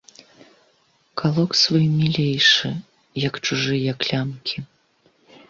[1.21, 2.73] Калок свой мілейшы,
[3.27, 4.57] як чужыя клямкі.